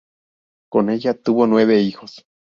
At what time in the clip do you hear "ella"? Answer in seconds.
0.89-1.13